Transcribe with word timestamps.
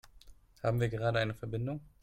Haben 0.63 0.79
wir 0.79 0.89
gerade 0.89 1.19
eine 1.19 1.35
Verbindung? 1.35 1.79